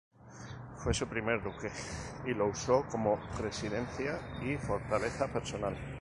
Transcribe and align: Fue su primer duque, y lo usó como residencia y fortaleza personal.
Fue 0.77 0.95
su 0.95 1.05
primer 1.07 1.43
duque, 1.43 1.69
y 2.25 2.33
lo 2.33 2.47
usó 2.47 2.83
como 2.89 3.17
residencia 3.37 4.19
y 4.41 4.57
fortaleza 4.57 5.27
personal. 5.27 5.77